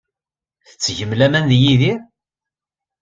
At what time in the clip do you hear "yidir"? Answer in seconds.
1.63-1.99